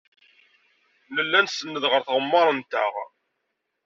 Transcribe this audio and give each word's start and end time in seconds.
Nella 1.13 1.39
nsenned 1.45 1.83
ɣef 1.91 2.03
tɣemmar-nteɣ. 2.03 2.93